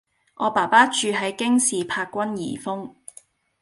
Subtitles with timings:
[0.37, 2.95] 我爸爸住喺京士柏君頤峰